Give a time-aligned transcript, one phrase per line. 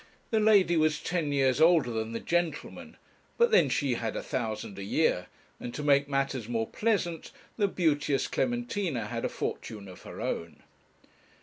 [0.31, 2.97] The lady was ten years older than the gentleman;
[3.37, 5.27] but then she had a thousand a year,
[5.59, 10.63] and, to make matters more pleasant, the beauteous Clementina had a fortune of her own.